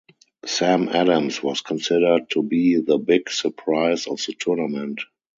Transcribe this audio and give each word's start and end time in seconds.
Sam 0.47 0.89
Adams 0.89 1.43
was 1.43 1.61
considered 1.61 2.27
to 2.31 2.41
be 2.41 2.77
the 2.77 2.97
big 2.97 3.29
surprise 3.29 4.07
of 4.07 4.17
the 4.25 4.33
tournament. 4.33 4.99